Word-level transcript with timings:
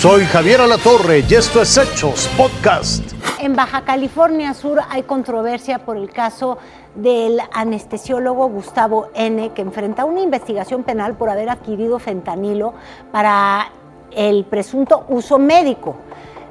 Soy 0.00 0.24
Javier 0.24 0.62
Alatorre 0.62 1.22
y 1.28 1.34
esto 1.34 1.60
es 1.60 1.76
Hechos 1.76 2.26
Podcast. 2.34 3.04
En 3.38 3.54
Baja 3.54 3.82
California 3.82 4.54
Sur 4.54 4.80
hay 4.88 5.02
controversia 5.02 5.80
por 5.80 5.98
el 5.98 6.08
caso 6.08 6.56
del 6.94 7.38
anestesiólogo 7.52 8.48
Gustavo 8.48 9.10
N., 9.14 9.50
que 9.52 9.60
enfrenta 9.60 10.06
una 10.06 10.22
investigación 10.22 10.84
penal 10.84 11.18
por 11.18 11.28
haber 11.28 11.50
adquirido 11.50 11.98
fentanilo 11.98 12.72
para 13.12 13.72
el 14.10 14.46
presunto 14.46 15.04
uso 15.10 15.38
médico 15.38 15.96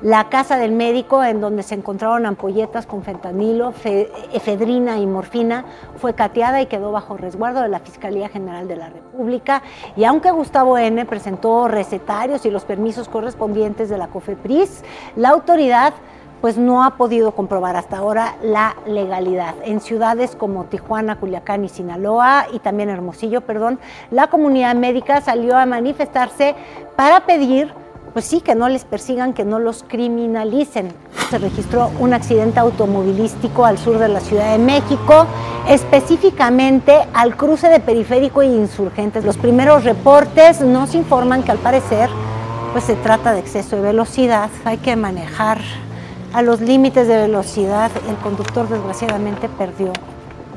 la 0.02 0.30
casa 0.30 0.58
del 0.58 0.72
médico 0.72 1.24
en 1.24 1.42
donde 1.42 1.64
se 1.64 1.76
encontraron 1.76 2.26
ampolletas 2.26 2.86
con 2.86 3.04
fentanilo, 3.04 3.74
efedrina 4.34 4.98
y 4.98 5.06
morfina 5.06 5.66
fue 5.98 6.14
cateada 6.14 6.62
y 6.62 6.68
quedó 6.68 6.92
bajo 6.92 7.18
resguardo 7.18 7.62
de 7.62 7.70
la 7.70 7.80
Fiscalía 7.80 8.30
General 8.30 8.68
de 8.68 8.78
la 8.78 8.90
República. 8.90 9.62
Y 9.96 10.06
aunque 10.06 10.32
Gustavo 10.32 10.78
N. 10.78 11.06
presentó 11.06 11.68
recetarios 11.68 12.46
y 12.46 12.52
los 12.52 12.64
permisos 12.64 13.10
correspondientes 13.10 13.90
de 13.90 13.98
la 13.98 14.08
COFEPRIS, 14.08 14.84
la 15.16 15.30
autoridad 15.30 15.94
pues 16.42 16.58
no 16.58 16.84
ha 16.84 16.92
podido 16.92 17.34
comprobar 17.34 17.76
hasta 17.76 17.98
ahora 17.98 18.36
la 18.42 18.76
legalidad. 18.86 19.56
En 19.64 19.82
ciudades 19.82 20.36
como 20.36 20.66
Tijuana, 20.66 21.18
Culiacán 21.18 21.66
y 21.66 21.70
Sinaloa, 21.70 22.48
y 22.54 22.60
también 22.60 22.90
Hermosillo, 22.90 23.42
perdón, 23.42 23.80
la 24.10 24.28
comunidad 24.28 24.76
médica 24.76 25.20
salió 25.20 25.58
a 25.58 25.66
manifestarse 25.66 26.56
para 26.96 27.26
pedir 27.26 27.74
pues 28.14 28.26
sí, 28.26 28.42
que 28.42 28.56
no 28.56 28.70
les 28.70 28.86
persigan, 28.86 29.34
que 29.34 29.46
no 29.46 29.60
los 29.60 29.84
criminalicen. 29.88 30.94
Se 31.30 31.38
registró 31.38 31.92
un 32.00 32.14
accidente 32.14 32.60
automovilístico 32.60 33.66
al 33.66 33.78
sur 33.78 34.00
de 34.00 34.08
la 34.08 34.20
Ciudad 34.20 34.52
de 34.52 34.58
México, 34.58 35.26
específicamente 35.68 36.94
al 37.14 37.38
cruce 37.38 37.70
de 37.70 37.80
Periférico 37.80 38.42
e 38.42 38.48
Insurgentes. 38.48 39.24
Los 39.24 39.38
primeros 39.38 39.84
reportes 39.84 40.62
nos 40.62 40.96
informan 40.96 41.44
que 41.44 41.52
al 41.52 41.60
parecer 41.60 42.10
pues 42.72 42.84
se 42.84 42.96
trata 42.96 43.34
de 43.34 43.40
exceso 43.40 43.78
de 43.78 43.82
velocidad, 43.82 44.50
hay 44.64 44.78
que 44.78 44.96
manejar 44.96 45.60
a 46.34 46.42
los 46.42 46.62
límites 46.62 47.08
de 47.08 47.18
velocidad. 47.18 47.92
El 48.08 48.16
conductor 48.18 48.68
desgraciadamente 48.70 49.50
perdió 49.50 49.92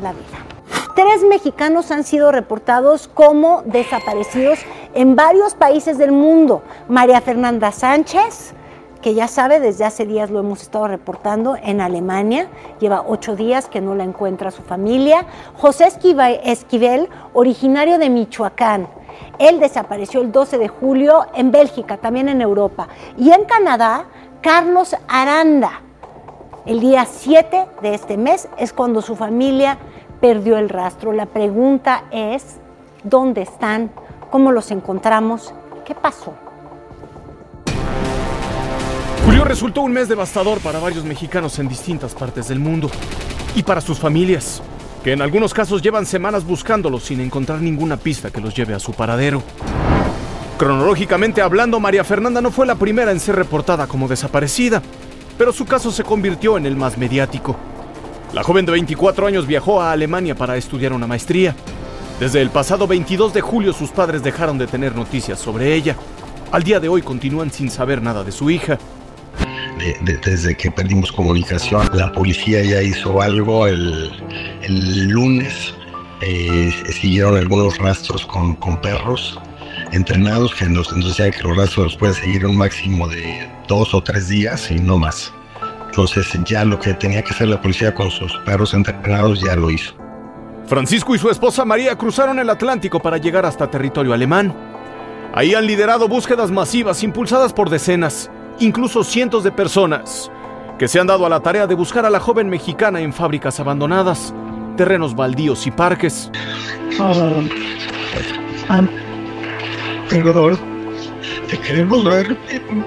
la 0.03 0.13
vida. 0.13 0.52
Tres 0.95 1.25
mexicanos 1.25 1.91
han 1.91 2.05
sido 2.05 2.33
reportados 2.33 3.09
como 3.09 3.63
desaparecidos 3.63 4.59
en 4.95 5.17
varios 5.17 5.55
países 5.55 5.97
del 5.97 6.13
mundo. 6.13 6.63
María 6.87 7.23
Fernanda 7.23 7.73
Sánchez, 7.73 8.53
que 9.01 9.15
ya 9.15 9.27
sabe, 9.27 9.59
desde 9.59 9.87
hace 9.87 10.05
días 10.05 10.31
lo 10.31 10.41
hemos 10.41 10.61
estado 10.61 10.89
reportando 10.89 11.57
en 11.57 11.81
Alemania, 11.81 12.49
lleva 12.79 13.05
ocho 13.07 13.37
días 13.37 13.69
que 13.69 13.81
no 13.81 13.95
la 13.95 14.05
encuentra 14.05 14.51
su 14.51 14.61
familia. 14.63 15.25
José 15.55 15.87
Esquivel, 15.87 17.09
originario 17.33 17.97
de 17.97 18.11
Michoacán. 18.11 18.87
Él 19.39 19.61
desapareció 19.61 20.21
el 20.21 20.31
12 20.31 20.59
de 20.59 20.69
julio 20.69 21.27
en 21.35 21.53
Bélgica, 21.53 21.97
también 21.97 22.29
en 22.29 22.43
Europa. 22.43 22.89
Y 23.17 23.31
en 23.31 23.47
Canadá, 23.47 24.05
Carlos 24.43 24.95
Aranda. 25.09 25.81
El 26.67 26.81
día 26.81 27.07
7 27.07 27.67
de 27.81 27.95
este 27.95 28.17
mes 28.17 28.49
es 28.57 28.73
cuando 28.73 29.03
su 29.03 29.17
familia 29.17 29.79
perdió 30.23 30.57
el 30.57 30.71
rastro. 30.71 31.13
La 31.13 31.27
pregunta 31.27 32.05
es, 32.13 32.59
¿dónde 33.03 33.43
están? 33.43 33.91
¿Cómo 34.31 34.53
los 34.53 34.71
encontramos? 34.71 35.53
¿Qué 35.85 35.95
pasó? 35.97 36.33
Julio 39.27 39.45
resultó 39.45 39.83
un 39.83 39.93
mes 39.93 40.09
devastador 40.09 40.61
para 40.61 40.79
varios 40.79 41.05
mexicanos 41.05 41.59
en 41.59 41.69
distintas 41.69 42.15
partes 42.15 42.49
del 42.49 42.61
mundo 42.61 42.89
y 43.57 43.65
para 43.65 43.81
sus 43.81 43.99
familias, 43.99 44.63
que 45.03 45.13
en 45.13 45.23
algunos 45.23 45.53
casos 45.53 45.83
llevan 45.83 46.07
semanas 46.07 46.47
buscándolos 46.47 47.03
sin 47.03 47.21
encontrar 47.21 47.61
ninguna 47.61 47.97
pista 47.97 48.31
que 48.31 48.41
los 48.41 48.55
lleve 48.55 48.75
a 48.75 48.79
su 48.79 48.93
paradero. 48.93 49.43
Cronológicamente 50.57 51.43
hablando, 51.43 51.81
María 51.81 52.05
Fernanda 52.05 52.41
no 52.41 52.53
fue 52.53 52.67
la 52.67 52.77
primera 52.77 53.11
en 53.11 53.19
ser 53.19 53.35
reportada 53.35 53.89
como 53.89 54.07
desaparecida, 54.07 54.83
pero 55.37 55.53
su 55.53 55.67
caso 55.67 55.91
se 55.91 56.05
convirtió 56.05 56.57
en 56.57 56.67
el 56.67 56.77
más 56.77 56.97
mediático. 56.97 57.57
La 58.33 58.43
joven 58.43 58.65
de 58.65 58.73
24 58.73 59.27
años 59.27 59.47
viajó 59.47 59.83
a 59.83 59.93
Alemania 59.93 60.35
para 60.35 60.57
estudiar 60.57 60.95
una 60.95 61.07
maestría. 61.07 61.55
Desde 62.19 62.41
el 62.41 62.49
pasado 62.49 62.87
22 62.87 63.35
de 63.35 63.43
julio 63.43 63.75
sus 63.75 63.91
padres 63.91 64.23
dejaron 64.23 64.57
de 64.57 64.67
tener 64.67 64.97
noticias 64.97 65.39
sobre 65.39 65.75
ella. 65.75 65.97
Al 66.51 66.63
día 66.63 66.81
de 66.81 66.89
hoy 66.89 67.03
continúan 67.03 67.51
sin 67.51 67.71
saber 67.71 68.01
nada 68.01 68.25
de 68.25 68.33
su 68.33 68.51
hija. 68.51 68.79
desde 70.25 70.57
que 70.57 70.71
perdimos 70.71 71.13
comunicación, 71.13 71.91
la 71.93 72.11
policía 72.11 72.63
ya 72.63 72.81
hizo 72.81 73.21
algo 73.21 73.67
el, 73.67 74.11
lunes. 75.09 75.75
Eh, 76.23 76.73
siguieron 76.91 77.37
algunos 77.37 77.77
rastros 77.79 78.25
con, 78.25 78.57
perros 78.81 79.39
entrenados 79.91 80.55
que 80.55 80.67
nos 80.67 80.89
decía 81.05 81.31
que 81.31 81.43
los 81.43 81.55
rastros 81.55 81.85
los 81.85 81.97
puede 81.97 82.15
seguir 82.15 82.47
un 82.47 82.57
máximo 82.57 83.09
de 83.09 83.51
dos 83.69 83.93
o 83.93 84.03
tres 84.03 84.29
días 84.29 84.71
y 84.71 84.77
no 84.77 84.97
más. 84.97 85.35
Entonces 85.93 86.27
ya 86.47 86.65
lo 86.65 86.79
que 86.79 86.95
tenía 86.95 87.21
que 87.21 87.35
hacer 87.35 87.49
la 87.49 87.61
policía 87.61 87.95
con 87.95 88.11
sus 88.11 88.35
perros 88.47 88.73
entrenados 88.73 89.43
ya 89.43 89.55
lo 89.55 89.71
hizo. 89.71 89.93
Francisco 90.65 91.15
y 91.15 91.19
su 91.19 91.29
esposa 91.29 91.67
María 91.67 91.99
cruzaron 91.99 92.39
el 92.39 92.49
Atlántico 92.49 92.99
para 92.99 93.19
llegar 93.19 93.45
hasta 93.45 93.71
territorio 93.71 94.15
alemán. 94.15 94.55
Ahí 95.35 95.55
han 95.55 95.67
liderado 95.67 96.09
búsquedas 96.09 96.51
masivas 96.51 97.03
impulsadas 97.03 97.53
por 97.53 97.69
decenas, 97.69 98.31
incluso 98.59 99.05
cientos 99.05 99.45
de 99.45 99.53
personas, 99.53 100.31
que 100.79 100.89
se 100.89 100.99
han 100.99 101.09
dado 101.09 101.27
a 101.27 101.29
la 101.29 101.41
tarea 101.41 101.67
de 101.67 101.75
buscar 101.75 102.07
a 102.07 102.11
la 102.11 102.21
joven 102.21 102.49
mexicana 102.49 103.01
en 103.01 103.13
fábricas 103.13 103.61
abandonadas, 103.61 104.33
terrenos 104.79 105.15
baldíos 105.15 105.67
y 105.67 105.73
parques. 105.73 106.31
te 111.51 111.59
queremos 111.59 112.03
ver 112.03 112.35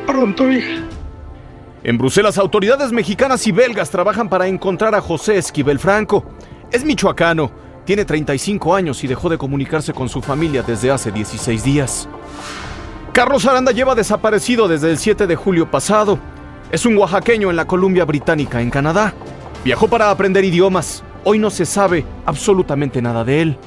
pronto, 0.08 0.52
hija. 0.52 0.85
En 1.88 2.00
Bruselas, 2.00 2.40
autoridades 2.40 2.92
mexicanas 2.92 3.46
y 3.46 3.52
belgas 3.52 3.92
trabajan 3.92 4.28
para 4.28 4.48
encontrar 4.48 4.96
a 4.96 5.02
José 5.02 5.38
Esquivel 5.38 5.78
Franco. 5.78 6.26
Es 6.72 6.84
michoacano, 6.84 7.52
tiene 7.86 8.06
35 8.06 8.74
años 8.74 9.04
y 9.04 9.08
dejó 9.08 9.30
de 9.30 9.38
comunicarse 9.38 9.94
con 9.94 10.10
su 10.10 10.20
familia 10.20 10.64
desde 10.64 10.90
hace 10.90 11.12
16 11.12 11.64
días. 11.64 12.10
Carlos 13.14 13.46
Aranda 13.46 13.72
lleva 13.72 13.94
desaparecido 13.94 14.68
desde 14.68 14.90
el 14.90 14.98
7 14.98 15.28
de 15.28 15.36
julio 15.36 15.70
pasado. 15.70 16.18
Es 16.72 16.88
un 16.88 16.98
oaxaqueño 16.98 17.52
en 17.52 17.56
la 17.56 17.68
Columbia 17.68 18.04
Británica, 18.04 18.62
en 18.62 18.72
Canadá. 18.72 19.14
Viajó 19.64 19.88
para 19.88 20.10
aprender 20.10 20.44
idiomas. 20.44 21.04
Hoy 21.24 21.38
no 21.38 21.52
se 21.52 21.68
sabe 21.68 22.04
absolutamente 22.26 23.00
nada 23.00 23.24
de 23.24 23.44
él. 23.44 23.58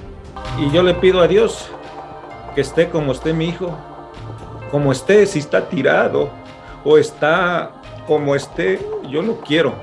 Y 0.59 0.73
yo 0.73 0.83
le 0.83 0.95
pido 0.95 1.21
a 1.21 1.29
Dios 1.29 1.71
que 2.57 2.63
esté 2.63 2.91
como 2.91 3.13
esté 3.13 3.33
mi 3.33 3.51
hijo, 3.51 3.79
como 4.73 4.91
esté, 4.91 5.25
si 5.25 5.39
está 5.39 5.69
tirado 5.69 6.31
o 6.85 6.99
está 6.99 7.78
como 8.09 8.35
esté, 8.35 8.81
yo 9.09 9.21
lo 9.21 9.39
quiero. 9.41 9.75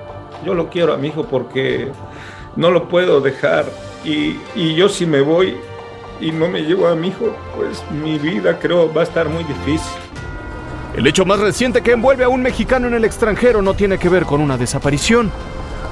Yo 0.44 0.56
lo 0.56 0.70
quiero 0.70 0.94
a 0.94 0.98
mi 0.98 1.10
hijo 1.10 1.26
porque 1.26 1.92
no 2.56 2.72
lo 2.72 2.90
puedo 2.90 3.22
dejar. 3.22 3.66
Y, 4.04 4.36
yo 4.76 4.90
si 4.90 5.06
me 5.06 5.22
voy 5.22 5.56
y 6.20 6.32
no 6.32 6.48
me 6.48 6.62
llevo 6.62 6.88
a 6.88 6.96
mi 6.96 7.10
hijo, 7.10 7.36
pues 7.56 7.84
mi 7.92 8.18
vida 8.18 8.58
creo 8.60 8.92
va 8.92 9.02
a 9.02 9.04
estar 9.04 9.30
muy 9.30 9.44
difícil. 9.44 9.92
El 10.96 11.06
hecho 11.08 11.26
más 11.26 11.40
reciente 11.40 11.82
que 11.82 11.92
envuelve 11.92 12.24
a 12.24 12.30
un 12.30 12.42
mexicano 12.42 12.88
en 12.88 12.96
el 12.96 13.06
extranjero 13.06 13.62
no 13.62 13.74
tiene 13.74 13.98
que 13.98 14.10
ver 14.10 14.26
con 14.26 14.42
una 14.42 14.58
desaparición, 14.58 15.30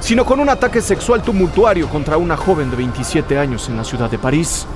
sino 0.00 0.24
con 0.24 0.40
un 0.40 0.48
ataque 0.48 0.80
sexual 0.80 1.22
tumultuario 1.22 1.88
contra 1.88 2.16
una 2.16 2.36
joven 2.36 2.70
de 2.70 2.76
27 2.76 3.38
años 3.38 3.68
en 3.68 3.76
la 3.76 3.84
ciudad 3.84 4.10
de 4.10 4.18
París. 4.18 4.66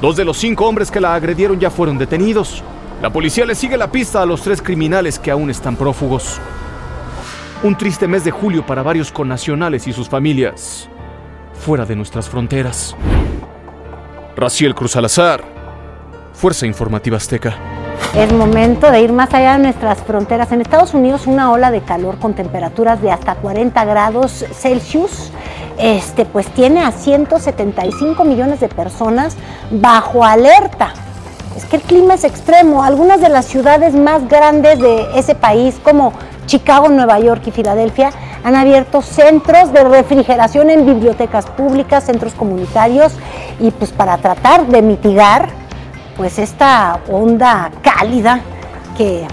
Dos 0.00 0.16
de 0.16 0.24
los 0.24 0.38
cinco 0.38 0.66
hombres 0.66 0.90
que 0.90 1.00
la 1.00 1.14
agredieron 1.14 1.58
ya 1.58 1.70
fueron 1.70 1.98
detenidos. 1.98 2.62
La 3.02 3.10
policía 3.10 3.44
le 3.44 3.54
sigue 3.54 3.76
la 3.76 3.90
pista 3.90 4.22
a 4.22 4.26
los 4.26 4.42
tres 4.42 4.62
criminales 4.62 5.18
que 5.18 5.30
aún 5.30 5.50
están 5.50 5.76
prófugos. 5.76 6.40
Un 7.60 7.76
triste 7.76 8.06
mes 8.06 8.22
de 8.22 8.30
julio 8.30 8.64
para 8.64 8.84
varios 8.84 9.10
connacionales 9.10 9.88
y 9.88 9.92
sus 9.92 10.08
familias 10.08 10.88
fuera 11.54 11.84
de 11.84 11.96
nuestras 11.96 12.28
fronteras. 12.28 12.94
Raciel 14.36 14.76
Cruz 14.76 14.94
Alazar, 14.94 15.42
Fuerza 16.34 16.66
Informativa 16.66 17.16
Azteca. 17.16 17.56
Es 18.14 18.32
momento 18.32 18.92
de 18.92 19.00
ir 19.02 19.12
más 19.12 19.34
allá 19.34 19.54
de 19.54 19.64
nuestras 19.64 19.98
fronteras. 19.98 20.52
En 20.52 20.60
Estados 20.60 20.94
Unidos 20.94 21.26
una 21.26 21.50
ola 21.50 21.72
de 21.72 21.80
calor 21.80 22.20
con 22.20 22.34
temperaturas 22.34 23.02
de 23.02 23.10
hasta 23.10 23.34
40 23.34 23.84
grados 23.86 24.44
Celsius 24.52 25.32
este, 25.78 26.26
pues 26.26 26.46
tiene 26.46 26.84
a 26.84 26.92
175 26.92 28.24
millones 28.24 28.60
de 28.60 28.68
personas 28.68 29.36
bajo 29.72 30.24
alerta. 30.24 30.92
Es 31.56 31.64
que 31.64 31.74
el 31.74 31.82
clima 31.82 32.14
es 32.14 32.22
extremo. 32.22 32.84
Algunas 32.84 33.20
de 33.20 33.30
las 33.30 33.46
ciudades 33.46 33.96
más 33.96 34.28
grandes 34.28 34.78
de 34.78 35.06
ese 35.16 35.34
país, 35.34 35.74
como 35.82 36.12
Chicago, 36.48 36.88
Nueva 36.88 37.20
York 37.20 37.42
y 37.46 37.50
Filadelfia 37.52 38.10
han 38.42 38.56
abierto 38.56 39.02
centros 39.02 39.72
de 39.72 39.84
refrigeración 39.84 40.70
en 40.70 40.86
bibliotecas 40.86 41.46
públicas, 41.46 42.04
centros 42.04 42.34
comunitarios 42.34 43.12
y 43.60 43.70
pues 43.70 43.92
para 43.92 44.16
tratar 44.16 44.66
de 44.66 44.82
mitigar 44.82 45.50
pues 46.16 46.38
esta 46.38 47.00
onda 47.12 47.70
cálida 47.82 48.40
que 48.96 49.26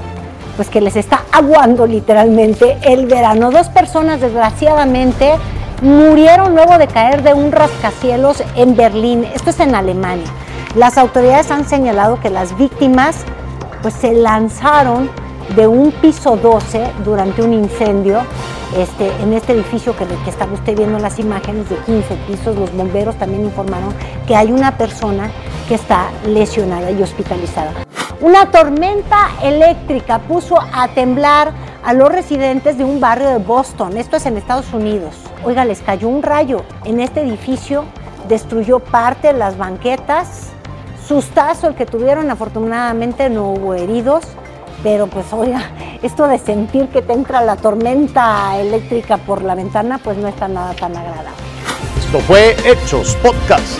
pues 0.57 0.69
que 0.69 0.81
les 0.81 0.95
está 0.95 1.23
aguando 1.31 1.87
literalmente 1.87 2.77
el 2.81 3.07
verano. 3.07 3.49
Dos 3.49 3.69
personas 3.69 4.21
desgraciadamente 4.21 5.33
murieron 5.81 6.53
luego 6.53 6.77
de 6.77 6.87
caer 6.87 7.23
de 7.23 7.33
un 7.33 7.51
rascacielos 7.51 8.43
en 8.55 8.75
Berlín. 8.75 9.25
Esto 9.33 9.49
es 9.49 9.59
en 9.59 9.73
Alemania. 9.73 10.27
Las 10.75 10.97
autoridades 10.97 11.51
han 11.51 11.67
señalado 11.67 12.19
que 12.19 12.29
las 12.29 12.57
víctimas 12.57 13.23
pues 13.81 13.93
se 13.93 14.13
lanzaron 14.13 15.09
de 15.55 15.67
un 15.67 15.91
piso 15.91 16.37
12 16.37 16.91
durante 17.03 17.41
un 17.41 17.53
incendio 17.53 18.21
este, 18.77 19.11
en 19.21 19.33
este 19.33 19.53
edificio 19.53 19.95
que, 19.95 20.05
que 20.05 20.29
está 20.29 20.45
usted 20.45 20.75
viendo 20.75 20.97
en 20.97 21.03
las 21.03 21.19
imágenes 21.19 21.69
de 21.69 21.77
15 21.77 22.15
pisos. 22.27 22.55
Los 22.55 22.73
bomberos 22.73 23.15
también 23.15 23.43
informaron 23.43 23.93
que 24.27 24.35
hay 24.35 24.51
una 24.51 24.77
persona 24.77 25.29
que 25.67 25.75
está 25.75 26.09
lesionada 26.25 26.91
y 26.91 27.01
hospitalizada. 27.01 27.71
Una 28.21 28.49
tormenta 28.49 29.29
eléctrica 29.43 30.19
puso 30.19 30.57
a 30.73 30.87
temblar 30.89 31.51
a 31.83 31.93
los 31.93 32.09
residentes 32.09 32.77
de 32.77 32.83
un 32.83 32.99
barrio 32.99 33.29
de 33.29 33.37
Boston. 33.37 33.97
Esto 33.97 34.17
es 34.17 34.25
en 34.25 34.37
Estados 34.37 34.73
Unidos. 34.73 35.13
Oiga, 35.43 35.65
les 35.65 35.81
cayó 35.81 36.07
un 36.07 36.23
rayo 36.23 36.63
en 36.83 36.99
este 36.99 37.21
edificio, 37.21 37.85
destruyó 38.27 38.79
parte 38.79 39.27
de 39.27 39.33
las 39.33 39.57
banquetas. 39.57 40.49
Sustazo 41.07 41.67
el 41.67 41.75
que 41.75 41.85
tuvieron, 41.85 42.31
afortunadamente 42.31 43.29
no 43.29 43.51
hubo 43.51 43.75
heridos. 43.75 44.23
Pero 44.83 45.07
pues 45.07 45.25
oiga, 45.33 45.71
esto 46.01 46.27
de 46.27 46.37
sentir 46.37 46.87
que 46.89 47.01
te 47.01 47.13
entra 47.13 47.41
la 47.41 47.55
tormenta 47.55 48.57
eléctrica 48.59 49.17
por 49.17 49.41
la 49.43 49.55
ventana, 49.55 49.99
pues 50.03 50.17
no 50.17 50.27
está 50.27 50.47
nada 50.47 50.73
tan 50.73 50.95
agradable. 50.95 51.31
Esto 51.99 52.19
fue 52.19 52.55
Hechos 52.65 53.15
Podcast. 53.23 53.79